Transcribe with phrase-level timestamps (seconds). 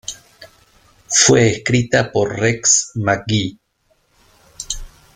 [1.09, 3.59] Fue escrita por Rex McGee.